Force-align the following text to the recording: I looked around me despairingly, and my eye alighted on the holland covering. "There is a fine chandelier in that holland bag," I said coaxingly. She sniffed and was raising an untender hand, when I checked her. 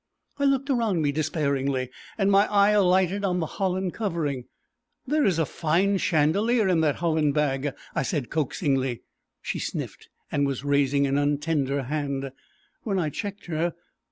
I 0.39 0.45
looked 0.45 0.71
around 0.71 1.03
me 1.03 1.11
despairingly, 1.11 1.91
and 2.17 2.31
my 2.31 2.47
eye 2.47 2.71
alighted 2.71 3.23
on 3.23 3.39
the 3.39 3.45
holland 3.45 3.93
covering. 3.93 4.45
"There 5.05 5.25
is 5.25 5.37
a 5.37 5.45
fine 5.45 5.97
chandelier 5.99 6.67
in 6.67 6.81
that 6.81 6.95
holland 6.95 7.35
bag," 7.35 7.75
I 7.93 8.01
said 8.01 8.31
coaxingly. 8.31 9.03
She 9.43 9.59
sniffed 9.59 10.09
and 10.31 10.47
was 10.47 10.65
raising 10.65 11.05
an 11.05 11.19
untender 11.19 11.83
hand, 11.83 12.31
when 12.81 12.97
I 12.97 13.11
checked 13.11 13.45
her. 13.45 13.75